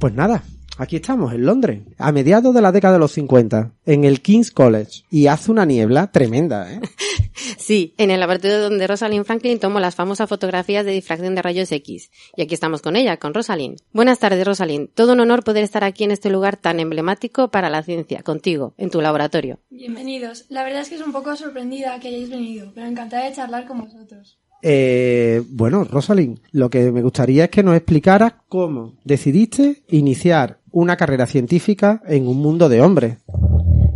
Pues 0.00 0.14
nada, 0.14 0.42
Aquí 0.78 0.97
estamos, 0.97 1.35
en 1.35 1.45
Londres, 1.45 1.83
a 1.99 2.11
mediados 2.11 2.54
de 2.54 2.62
la 2.62 2.73
década 2.73 2.95
de 2.95 3.00
los 3.00 3.12
50, 3.12 3.75
en 3.85 4.04
el 4.04 4.23
King's 4.23 4.50
College, 4.50 5.04
y 5.11 5.26
hace 5.26 5.50
una 5.50 5.66
niebla 5.66 6.11
tremenda, 6.11 6.73
¿eh? 6.73 6.80
Sí, 7.59 7.95
en 7.99 8.11
el 8.11 8.19
laboratorio 8.21 8.62
donde 8.62 8.87
Rosalind 8.87 9.26
Franklin 9.26 9.61
tomó 9.61 9.78
las 9.78 9.95
famosas 9.95 10.26
fotografías 10.26 10.87
de 10.87 10.92
difracción 10.92 11.35
de 11.35 11.42
rayos 11.42 11.71
X. 11.71 12.11
Y 12.35 12.42
aquí 12.42 12.54
estamos 12.54 12.80
con 12.80 12.97
ella, 12.97 13.19
con 13.19 13.35
Rosalind. 13.35 13.78
Buenas 13.92 14.19
tardes, 14.19 14.47
Rosalind. 14.47 14.88
Todo 14.95 15.12
un 15.12 15.21
honor 15.21 15.45
poder 15.45 15.64
estar 15.64 15.85
aquí 15.85 16.04
en 16.04 16.12
este 16.12 16.30
lugar 16.30 16.57
tan 16.57 16.80
emblemático 16.80 17.50
para 17.50 17.69
la 17.69 17.83
ciencia, 17.83 18.23
contigo, 18.23 18.73
en 18.78 18.88
tu 18.90 19.02
laboratorio. 19.02 19.59
Bienvenidos. 19.69 20.47
La 20.49 20.64
verdad 20.64 20.80
es 20.80 20.88
que 20.88 20.95
es 20.95 21.02
un 21.02 21.12
poco 21.12 21.37
sorprendida 21.37 22.00
que 22.00 22.09
hayáis 22.09 22.30
venido, 22.30 22.73
pero 22.75 22.87
encantada 22.87 23.26
de 23.26 23.35
charlar 23.35 23.66
con 23.66 23.83
vosotros. 23.83 24.39
Eh, 24.62 25.42
bueno, 25.48 25.84
Rosalind, 25.84 26.38
lo 26.52 26.68
que 26.68 26.92
me 26.92 27.02
gustaría 27.02 27.44
es 27.44 27.50
que 27.50 27.62
nos 27.62 27.76
explicaras 27.76 28.34
cómo 28.48 28.94
decidiste 29.04 29.82
iniciar 29.88 30.58
una 30.72 30.96
carrera 30.96 31.26
científica 31.26 32.02
en 32.06 32.26
un 32.26 32.38
mundo 32.38 32.68
de 32.68 32.80
hombres. 32.80 33.18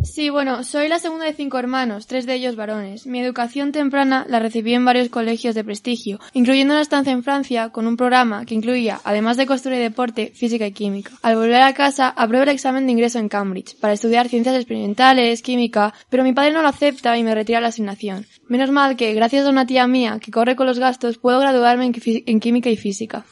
Sí, 0.04 0.28
bueno, 0.28 0.64
soy 0.64 0.88
la 0.88 0.98
segunda 0.98 1.24
de 1.24 1.32
cinco 1.32 1.58
hermanos, 1.58 2.06
tres 2.06 2.26
de 2.26 2.34
ellos 2.34 2.56
varones. 2.56 3.06
Mi 3.06 3.20
educación 3.20 3.72
temprana 3.72 4.26
la 4.28 4.38
recibí 4.38 4.74
en 4.74 4.84
varios 4.84 5.08
colegios 5.08 5.54
de 5.54 5.64
prestigio, 5.64 6.20
incluyendo 6.34 6.74
una 6.74 6.82
estancia 6.82 7.12
en 7.12 7.22
Francia 7.22 7.70
con 7.70 7.86
un 7.86 7.96
programa 7.96 8.44
que 8.44 8.54
incluía, 8.54 9.00
además 9.04 9.36
de 9.36 9.46
costura 9.46 9.76
y 9.76 9.80
deporte, 9.80 10.32
física 10.34 10.66
y 10.66 10.72
química. 10.72 11.12
Al 11.22 11.36
volver 11.36 11.62
a 11.62 11.72
casa, 11.72 12.08
apruebo 12.10 12.44
el 12.44 12.50
examen 12.50 12.86
de 12.86 12.92
ingreso 12.92 13.18
en 13.18 13.28
Cambridge 13.28 13.76
para 13.76 13.94
estudiar 13.94 14.28
ciencias 14.28 14.56
experimentales, 14.56 15.42
química, 15.42 15.94
pero 16.10 16.22
mi 16.22 16.32
padre 16.32 16.52
no 16.52 16.62
lo 16.62 16.68
acepta 16.68 17.16
y 17.16 17.24
me 17.24 17.34
retira 17.34 17.60
la 17.60 17.68
asignación. 17.68 18.26
Menos 18.46 18.70
mal 18.70 18.96
que, 18.96 19.14
gracias 19.14 19.46
a 19.46 19.50
una 19.50 19.66
tía 19.66 19.86
mía 19.86 20.18
que 20.20 20.30
corre 20.30 20.54
con 20.54 20.66
los 20.66 20.78
gastos, 20.78 21.18
puedo 21.18 21.40
graduarme 21.40 21.86
en, 21.86 21.94
en 22.04 22.40
química 22.40 22.68
y 22.68 22.76
física. 22.76 23.24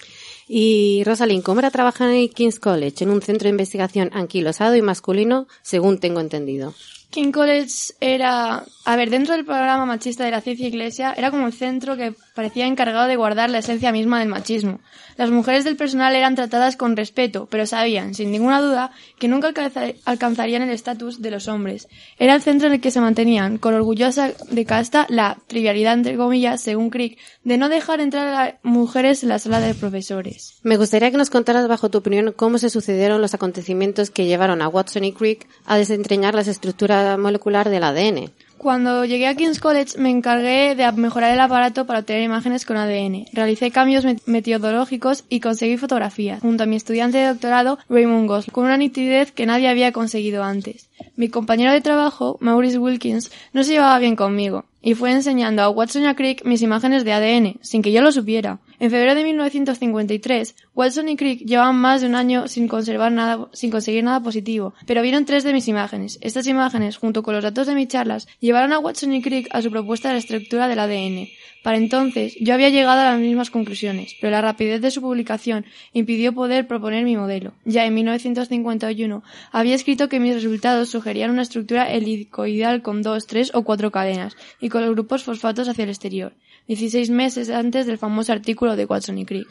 Y 0.55 1.03
Rosalind, 1.05 1.43
¿cómo 1.43 1.61
era 1.61 1.71
trabajar 1.71 2.11
en 2.11 2.29
King's 2.29 2.61
College, 2.61 3.05
en 3.05 3.11
un 3.11 3.23
centro 3.23 3.47
de 3.47 3.53
investigación 3.53 4.11
anquilosado 4.13 4.77
y 4.77 4.83
masculino, 4.83 5.47
según 5.63 5.99
tengo 5.99 6.21
entendido? 6.21 6.75
King 7.09 7.33
College 7.33 7.95
era, 8.01 8.63
a 8.85 8.97
ver, 8.97 9.09
dentro 9.09 9.35
del 9.35 9.47
programa 9.47 9.87
machista 9.87 10.27
de 10.27 10.31
la 10.31 10.43
ciencia 10.43 10.69
iglesia, 10.69 11.15
era 11.17 11.31
como 11.31 11.47
el 11.47 11.55
centro 11.55 11.97
que 11.97 12.13
parecía 12.35 12.67
encargado 12.67 13.07
de 13.09 13.17
guardar 13.17 13.51
la 13.51 13.59
esencia 13.59 13.93
misma 13.93 14.19
del 14.21 14.29
machismo. 14.29 14.81
Las 15.17 15.31
mujeres 15.31 15.65
del 15.65 15.77
personal 15.77 16.15
eran 16.15 16.35
tratadas 16.35 16.77
con 16.77 16.97
respeto, 16.97 17.47
pero 17.51 17.67
sabían, 17.67 18.15
sin 18.15 18.31
ninguna 18.31 18.61
duda, 18.63 18.91
que 19.19 19.29
nunca 19.29 19.49
alcanza- 19.49 19.95
alcanzarían 20.05 20.63
el 20.63 20.71
estatus 20.71 21.21
de 21.21 21.31
los 21.31 21.49
hombres. 21.49 21.89
Era 22.19 22.35
el 22.35 22.43
centro 22.43 22.69
en 22.69 22.75
el 22.75 22.81
que 22.81 22.91
se 22.91 23.01
mantenían, 23.01 23.59
con 23.59 23.75
orgullosa 23.75 24.33
de 24.51 24.65
casta, 24.65 25.07
la 25.11 25.39
trivialidad, 25.47 25.95
entre 25.95 26.17
comillas, 26.17 26.61
según 26.63 26.91
Crick, 26.91 27.19
de 27.45 27.59
no 27.59 27.69
dejar 27.69 28.01
entrar 28.01 28.29
a 28.29 28.59
mujeres 28.63 29.23
en 29.23 29.29
la 29.29 29.39
sala 29.39 29.61
de 29.61 29.75
profesores. 29.75 30.59
Me 30.63 30.77
gustaría 30.77 31.11
que 31.11 31.17
nos 31.19 31.31
contaras, 31.31 31.69
bajo 31.69 31.91
tu 31.91 31.99
opinión, 31.99 32.33
cómo 32.35 32.59
se 32.59 32.71
sucedieron 32.71 33.21
los 33.21 33.35
acontecimientos 33.35 34.11
que 34.11 34.27
llevaron 34.27 34.63
a 34.63 34.69
Watson 34.69 35.05
y 35.05 35.13
Crick 35.13 35.47
a 35.67 35.77
desentrañar 35.77 36.35
las 36.35 36.49
estructuras 36.49 37.19
molecular 37.19 37.69
del 37.69 37.85
ADN. 37.85 38.31
Cuando 38.63 39.05
llegué 39.05 39.27
a 39.27 39.35
King's 39.35 39.59
College 39.59 39.99
me 39.99 40.09
encargué 40.09 40.77
de 40.77 40.93
mejorar 40.93 41.33
el 41.33 41.41
aparato 41.41 41.85
para 41.85 41.99
obtener 41.99 42.23
imágenes 42.23 42.65
con 42.65 42.77
ADN. 42.77 43.25
Realicé 43.33 43.73
cambios 43.73 44.05
met- 44.05 44.23
metodológicos 44.27 45.25
y 45.29 45.41
conseguí 45.41 45.77
fotografías, 45.79 46.41
junto 46.43 46.63
a 46.63 46.67
mi 46.67 46.77
estudiante 46.77 47.19
de 47.19 47.27
doctorado 47.27 47.81
Raymond 47.89 48.29
Goss, 48.29 48.47
con 48.53 48.67
una 48.67 48.77
nitidez 48.77 49.33
que 49.33 49.47
nadie 49.47 49.69
había 49.69 49.91
conseguido 49.91 50.45
antes. 50.45 50.89
Mi 51.17 51.29
compañero 51.29 51.73
de 51.73 51.81
trabajo, 51.81 52.37
Maurice 52.41 52.79
Wilkins, 52.79 53.33
no 53.53 53.65
se 53.65 53.73
llevaba 53.73 53.99
bien 53.99 54.15
conmigo 54.15 54.65
y 54.81 54.95
fue 54.95 55.11
enseñando 55.11 55.63
a 55.63 55.69
Watson 55.69 56.07
a 56.07 56.15
Crick 56.15 56.45
mis 56.45 56.63
imágenes 56.63 57.05
de 57.05 57.13
ADN, 57.13 57.59
sin 57.63 57.83
que 57.83 57.91
yo 57.91 58.01
lo 58.01 58.13
supiera. 58.13 58.61
En 58.83 58.91
febrero 58.91 59.15
de 59.15 59.23
1953, 59.23 60.57
Watson 60.75 61.09
y 61.09 61.15
Crick 61.15 61.47
llevaban 61.47 61.77
más 61.77 62.01
de 62.01 62.09
un 62.09 62.17
año 62.17 62.49
sin 62.49 62.67
conservar 62.67 63.13
nada, 63.13 63.49
sin 63.53 63.71
conseguir 63.71 64.03
nada 64.03 64.21
positivo, 64.21 64.75
pero 64.89 65.03
vieron 65.03 65.25
tres 65.25 65.45
de 65.45 65.53
mis 65.53 65.69
imágenes. 65.69 66.19
Estas 66.21 66.49
imágenes, 66.49 66.97
junto 66.97 67.23
con 67.23 67.33
los 67.33 67.45
datos 67.45 67.69
de 67.69 67.77
mis 67.77 67.87
charlas, 67.87 68.27
llevaron 68.41 68.73
a 68.73 68.81
Watson 68.81 69.13
y 69.13 69.23
Crick 69.23 69.47
a 69.53 69.63
su 69.63 69.71
propuesta 69.71 70.09
de 70.09 70.15
la 70.15 70.19
estructura 70.19 70.67
del 70.67 70.81
ADN. 70.81 71.29
Para 71.63 71.77
entonces, 71.77 72.35
yo 72.41 72.55
había 72.55 72.71
llegado 72.71 73.01
a 73.01 73.05
las 73.05 73.21
mismas 73.21 73.51
conclusiones, 73.51 74.17
pero 74.21 74.33
la 74.33 74.43
rapidez 74.43 74.81
de 74.81 74.91
su 74.91 75.01
publicación 75.01 75.65
impidió 75.93 76.33
poder 76.33 76.67
proponer 76.67 77.05
mi 77.05 77.17
modelo. 77.17 77.53
Ya 77.65 77.87
en 77.87 77.95
1951 77.95 79.23
había 79.53 79.77
escrito 79.77 80.09
que 80.09 80.19
mis 80.19 80.35
resultados 80.35 80.89
sugerían 80.89 81.31
una 81.31 81.43
estructura 81.43 81.89
helicoidal 81.89 82.83
con 82.83 83.03
dos, 83.03 83.29
tres 83.29 83.53
o 83.55 83.63
cuatro 83.63 83.93
cadenas 83.93 84.37
y 84.61 84.71
con 84.71 84.83
los 84.83 84.91
grupos 84.91 85.23
fosfatos 85.23 85.69
hacia 85.69 85.85
el 85.85 85.91
exterior, 85.91 86.35
16 86.69 87.11
meses 87.11 87.51
antes 87.51 87.87
del 87.87 87.99
famoso 87.99 88.33
artículo 88.33 88.77
de 88.77 88.85
Watson 88.85 89.19
y 89.19 89.25
Crick. 89.25 89.49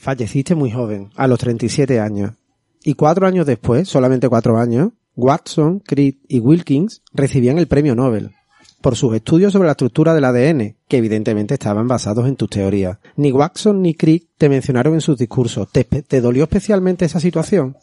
Falleciste 0.00 0.54
muy 0.54 0.70
joven, 0.70 1.10
a 1.16 1.26
los 1.26 1.38
37 1.38 2.00
años. 2.00 2.32
Y 2.82 2.94
cuatro 2.94 3.26
años 3.26 3.46
después, 3.46 3.88
solamente 3.88 4.28
cuatro 4.28 4.58
años, 4.58 4.90
Watson, 5.16 5.80
Crick 5.80 6.18
y 6.28 6.40
Wilkins 6.40 7.02
recibían 7.12 7.58
el 7.58 7.66
premio 7.68 7.94
Nobel 7.94 8.32
por 8.84 8.96
sus 8.96 9.14
estudios 9.14 9.50
sobre 9.50 9.64
la 9.64 9.72
estructura 9.72 10.12
del 10.12 10.26
ADN, 10.26 10.76
que 10.86 10.98
evidentemente 10.98 11.54
estaban 11.54 11.88
basados 11.88 12.28
en 12.28 12.36
tus 12.36 12.50
teorías. 12.50 12.98
Ni 13.16 13.32
Watson 13.32 13.80
ni 13.80 13.94
Crick 13.94 14.28
te 14.36 14.50
mencionaron 14.50 14.92
en 14.92 15.00
sus 15.00 15.16
discursos. 15.16 15.72
¿Te, 15.72 15.84
te 15.84 16.20
dolió 16.20 16.42
especialmente 16.42 17.06
esa 17.06 17.18
situación? 17.18 17.78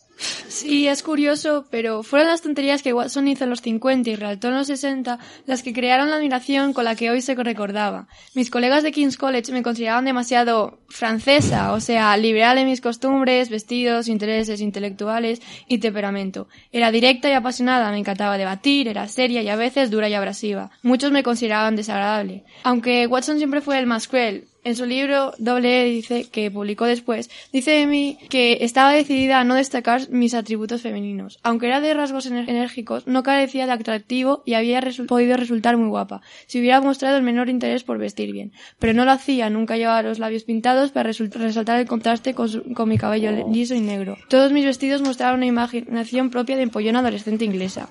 Sí, 0.48 0.88
es 0.88 1.02
curioso, 1.02 1.66
pero 1.72 2.04
fueron 2.04 2.28
las 2.28 2.42
tonterías 2.42 2.84
que 2.84 2.94
Watson 2.94 3.28
hizo 3.28 3.46
en 3.46 3.50
los 3.50 3.62
50 3.62 4.10
y 4.10 4.16
resaltó 4.16 4.50
en 4.50 4.56
los 4.56 4.68
60 4.68 5.18
las 5.48 5.64
que 5.64 5.74
crearon 5.74 6.10
la 6.10 6.18
admiración 6.18 6.74
con 6.74 6.86
la 6.86 6.96
que 6.96 7.10
hoy 7.10 7.22
se 7.22 7.36
recordaba. 7.36 8.08
Mis 8.36 8.52
colegas 8.52 8.84
de 8.84 8.92
King's 8.92 9.18
College 9.18 9.52
me 9.52 9.64
consideraban 9.64 10.06
demasiado 10.06 10.80
francesa, 10.90 11.74
o 11.74 11.80
sea, 11.80 12.16
liberal 12.18 12.58
en 12.58 12.68
mis 12.68 12.82
costumbres, 12.82 13.50
vestidos, 13.50 14.08
intereses 14.08 14.62
intelectuales 14.62 15.42
y 15.68 15.80
temperamento. 15.80 16.48
Era 16.72 16.92
directa 16.92 17.30
y 17.30 17.34
apasionada, 17.34 17.92
me 17.92 17.98
encantaba 17.98 18.38
debatir, 18.38 18.88
era 18.88 19.08
seria 19.08 19.42
y 19.42 19.50
a 19.50 19.56
veces 19.56 19.90
dura 19.90 20.10
y 20.10 20.14
abrasiva. 20.14 20.72
Muchos 20.84 21.12
me 21.12 21.24
consideraban 21.24 21.76
desagradable. 21.76 22.44
Aunque 22.64 23.08
Watson 23.08 23.38
siempre 23.38 23.62
fue 23.62 23.80
el 23.80 23.88
más 23.88 24.08
cruel, 24.08 24.48
en 24.64 24.76
su 24.76 24.86
libro 24.86 25.34
Doble 25.38 25.82
E 25.82 25.86
dice, 25.86 26.28
que 26.30 26.52
publicó 26.52 26.86
después, 26.86 27.30
dice 27.52 27.72
de 27.72 27.88
mí 27.88 28.18
que 28.30 28.60
estaba 28.62 28.92
decidida 28.92 29.40
a 29.40 29.44
no 29.44 29.56
destacar 29.56 30.10
mis 30.10 30.34
atributos 30.34 30.82
femeninos. 30.82 31.40
Aunque 31.44 31.68
era 31.68 31.82
de 31.82 31.94
rasgos 31.94 32.26
enérgicos, 32.26 33.08
no 33.08 33.24
carecía 33.24 33.66
de 33.66 33.72
atractivo 33.72 34.44
y 34.46 34.54
había 34.54 34.82
podido 35.08 35.38
resultar 35.38 35.78
muy 35.78 35.90
guapa, 35.90 36.22
si 36.48 36.60
hubiera 36.60 36.82
mostrado 36.82 37.18
el 37.18 37.24
menor 37.24 37.50
interés 37.50 37.84
por 37.84 37.98
vestir 37.98 38.32
bien. 38.32 38.52
Pero 38.80 38.94
no 38.94 39.06
lo 39.06 39.12
hacía, 39.12 39.50
nunca 39.50 39.78
llevaba 39.78 40.04
los 40.04 40.20
labios 40.20 40.44
pintados 40.44 40.92
para 40.92 41.12
resaltar 41.12 41.80
el 41.80 41.88
contraste 41.88 42.34
con, 42.34 42.74
con 42.74 42.90
mi 42.90 42.98
cabello 42.98 43.32
liso 43.50 43.76
y 43.76 43.82
negro. 43.82 44.18
Todos 44.28 44.52
mis 44.52 44.66
vestidos 44.66 45.02
mostraban 45.02 45.38
una 45.38 45.46
imaginación 45.46 46.30
propia 46.30 46.56
de 46.56 46.64
empollona 46.64 47.00
adolescente 47.00 47.46
inglesa. 47.46 47.90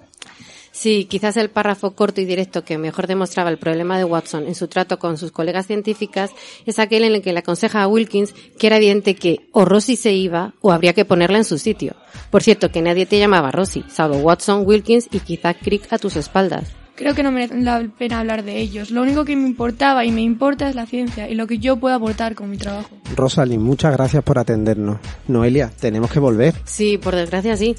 Sí, 0.80 1.04
quizás 1.04 1.36
el 1.36 1.50
párrafo 1.50 1.90
corto 1.90 2.22
y 2.22 2.24
directo 2.24 2.64
que 2.64 2.78
mejor 2.78 3.06
demostraba 3.06 3.50
el 3.50 3.58
problema 3.58 3.98
de 3.98 4.04
Watson 4.04 4.46
en 4.46 4.54
su 4.54 4.66
trato 4.66 4.98
con 4.98 5.18
sus 5.18 5.30
colegas 5.30 5.66
científicas 5.66 6.30
es 6.64 6.78
aquel 6.78 7.04
en 7.04 7.16
el 7.16 7.20
que 7.20 7.34
le 7.34 7.40
aconseja 7.40 7.82
a 7.82 7.86
Wilkins 7.86 8.32
que 8.58 8.66
era 8.66 8.78
evidente 8.78 9.14
que 9.14 9.46
o 9.52 9.66
Rosy 9.66 9.96
se 9.96 10.14
iba 10.14 10.54
o 10.62 10.72
habría 10.72 10.94
que 10.94 11.04
ponerla 11.04 11.36
en 11.36 11.44
su 11.44 11.58
sitio. 11.58 11.96
Por 12.30 12.42
cierto, 12.42 12.70
que 12.70 12.80
nadie 12.80 13.04
te 13.04 13.18
llamaba 13.18 13.50
Rosy, 13.50 13.84
salvo 13.90 14.16
Watson, 14.20 14.62
Wilkins 14.64 15.10
y 15.12 15.20
quizá 15.20 15.52
Crick 15.52 15.92
a 15.92 15.98
tus 15.98 16.16
espaldas. 16.16 16.72
Creo 17.00 17.14
que 17.14 17.22
no 17.22 17.32
merece 17.32 17.58
la 17.58 17.82
pena 17.98 18.20
hablar 18.20 18.44
de 18.44 18.58
ellos. 18.58 18.90
Lo 18.90 19.00
único 19.00 19.24
que 19.24 19.34
me 19.34 19.48
importaba 19.48 20.04
y 20.04 20.12
me 20.12 20.20
importa 20.20 20.68
es 20.68 20.74
la 20.74 20.84
ciencia 20.84 21.30
y 21.30 21.34
lo 21.34 21.46
que 21.46 21.56
yo 21.56 21.78
puedo 21.78 21.94
aportar 21.94 22.34
con 22.34 22.50
mi 22.50 22.58
trabajo. 22.58 22.90
Rosalind, 23.16 23.62
muchas 23.62 23.94
gracias 23.94 24.22
por 24.22 24.38
atendernos. 24.38 24.98
Noelia, 25.26 25.70
tenemos 25.80 26.10
que 26.10 26.20
volver. 26.20 26.56
Sí, 26.66 26.98
por 26.98 27.16
desgracia 27.16 27.56
sí. 27.56 27.74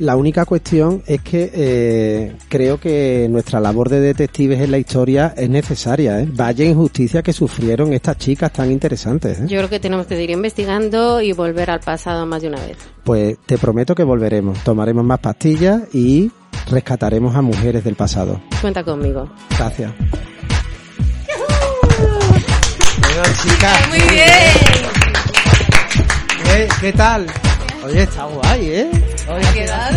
La 0.00 0.16
única 0.16 0.44
cuestión 0.46 1.00
es 1.06 1.22
que 1.22 1.48
eh, 1.54 2.36
creo 2.48 2.80
que 2.80 3.28
nuestra 3.30 3.60
labor 3.60 3.88
de 3.88 4.00
detectives 4.00 4.60
en 4.60 4.72
la 4.72 4.78
historia 4.78 5.32
es 5.36 5.48
necesaria. 5.48 6.18
¿eh? 6.18 6.28
Vaya 6.28 6.64
injusticia 6.64 7.22
que 7.22 7.32
sufrieron 7.32 7.92
estas 7.92 8.18
chicas 8.18 8.52
tan 8.52 8.72
interesantes. 8.72 9.38
¿eh? 9.38 9.44
Yo 9.46 9.58
creo 9.58 9.70
que 9.70 9.78
tenemos 9.78 10.08
que 10.08 10.16
seguir 10.16 10.30
investigando 10.30 11.20
y 11.20 11.30
volver 11.30 11.70
al 11.70 11.80
pasado 11.80 12.26
más 12.26 12.42
de 12.42 12.48
una 12.48 12.60
vez. 12.66 12.76
Pues 13.04 13.38
te 13.46 13.58
prometo 13.58 13.94
que 13.94 14.02
volveremos. 14.02 14.58
Tomaremos 14.64 15.04
más 15.04 15.20
pastillas 15.20 15.82
y 15.94 16.32
rescataremos 16.70 17.34
a 17.36 17.42
mujeres 17.42 17.84
del 17.84 17.94
pasado. 17.94 18.40
Cuenta 18.60 18.82
conmigo. 18.84 19.28
Gracias. 19.58 19.92
Bueno, 23.00 23.22
chicas. 23.42 23.88
Muy 23.88 23.98
bien. 24.00 24.26
¿Qué, 26.44 26.68
qué 26.80 26.92
tal? 26.92 27.26
Oye, 27.84 28.02
está 28.02 28.24
guay, 28.24 28.66
¿eh? 28.70 28.90
Ha 29.28 29.52
quedado 29.54 29.95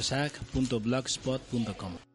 radiosac.blogspot.com 0.00 2.09